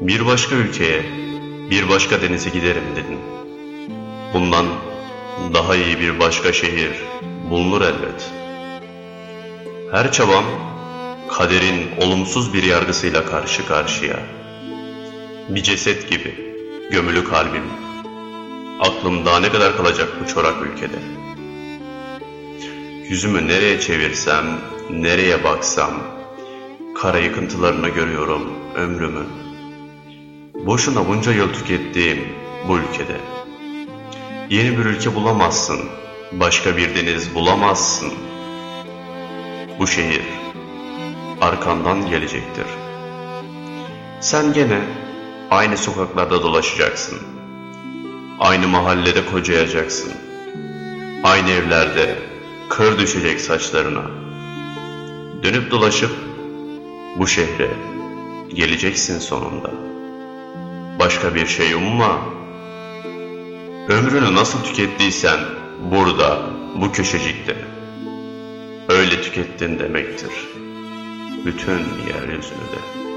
[0.00, 1.02] Bir başka ülkeye,
[1.70, 3.18] bir başka denize giderim dedin.
[4.34, 4.66] Bundan
[5.54, 6.90] daha iyi bir başka şehir
[7.50, 8.30] bulunur elbet.
[9.92, 10.44] Her çabam
[11.28, 14.20] kaderin olumsuz bir yargısıyla karşı karşıya.
[15.48, 16.54] Bir ceset gibi
[16.90, 17.64] gömülü kalbim.
[18.80, 20.98] Aklım daha ne kadar kalacak bu çorak ülkede?
[23.08, 24.46] Yüzümü nereye çevirsem,
[24.90, 26.17] nereye baksam,
[27.00, 28.42] kara yıkıntılarını görüyorum
[28.74, 29.28] ömrümün.
[30.66, 32.28] Boşuna bunca yıl tükettiğim
[32.68, 33.16] bu ülkede.
[34.50, 35.80] Yeni bir ülke bulamazsın,
[36.32, 38.12] başka bir deniz bulamazsın.
[39.78, 40.22] Bu şehir
[41.40, 42.66] arkandan gelecektir.
[44.20, 44.80] Sen gene
[45.50, 47.18] aynı sokaklarda dolaşacaksın.
[48.38, 50.12] Aynı mahallede kocayacaksın.
[51.24, 52.18] Aynı evlerde
[52.68, 54.02] kır düşecek saçlarına.
[55.42, 56.27] Dönüp dolaşıp
[57.16, 57.70] bu şehre
[58.54, 59.70] geleceksin sonunda.
[60.98, 62.18] Başka bir şey umma.
[63.88, 65.40] Ömrünü nasıl tükettiysen
[65.90, 67.56] burada, bu köşecikte.
[68.88, 70.30] Öyle tükettin demektir.
[71.44, 73.07] Bütün yeryüzünü de.